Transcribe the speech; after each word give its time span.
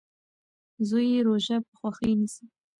زوی 0.87 1.05
یې 1.13 1.19
روژه 1.27 1.57
په 1.67 1.73
خوښۍ 1.79 2.13
نیسي. 2.19 2.45